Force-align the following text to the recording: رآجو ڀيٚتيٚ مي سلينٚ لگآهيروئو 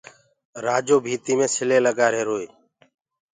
رآجو 0.65 0.97
ڀيٚتيٚ 1.05 1.37
مي 1.39 1.47
سلينٚ 1.55 1.83
لگآهيروئو 1.87 2.47